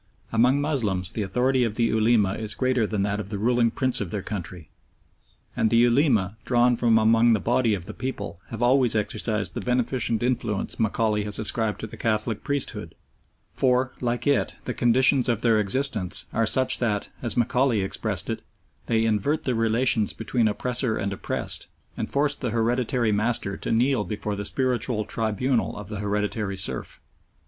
[0.31, 4.01] Among Moslems the authority of the Ulema is greater than that of the ruling prince
[4.01, 4.71] of their country,
[5.55, 9.61] and the Ulema, drawn from among the body of the people, have always exercised the
[9.61, 12.95] beneficent influence Macaulay has ascribed to the Catholic priesthood,
[13.53, 18.41] for, like it, the conditions of their existence are such that, as Macaulay expressed it,
[18.87, 24.03] they "invert the relations between oppressor and oppressed, and force the hereditary master to kneel
[24.03, 26.99] before the spiritual tribunal of the hereditary serf."